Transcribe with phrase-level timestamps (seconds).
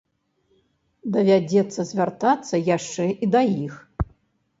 [1.15, 3.77] Давядзецца звяртацца яшчэ і да іх.